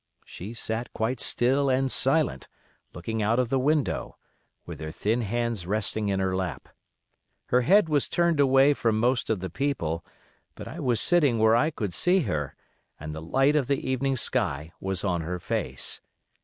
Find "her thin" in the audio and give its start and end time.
4.79-5.21